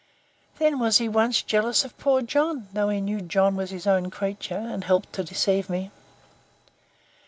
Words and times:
Then 0.57 0.79
was 0.79 0.97
he 0.97 1.07
once 1.07 1.43
jealous 1.43 1.85
of 1.85 1.95
poor 1.99 2.23
John, 2.23 2.69
though 2.73 2.89
he 2.89 2.99
knew 2.99 3.21
John 3.21 3.55
was 3.55 3.69
his 3.69 3.85
own 3.85 4.09
creature, 4.09 4.57
and 4.57 4.83
helped 4.83 5.13
to 5.13 5.23
deceive 5.23 5.69
me. 5.69 5.91